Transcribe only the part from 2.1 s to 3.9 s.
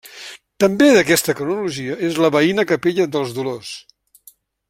la veïna capella dels Dolors.